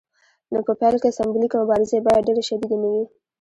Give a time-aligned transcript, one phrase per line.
[0.51, 3.03] نو په پیل کې سمبولیکې مبارزې باید ډیرې شدیدې نه وي.